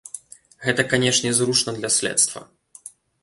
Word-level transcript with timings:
Гэта, 0.67 0.85
канешне, 0.93 1.33
зручна 1.41 1.75
для 1.77 1.89
следства. 1.99 2.45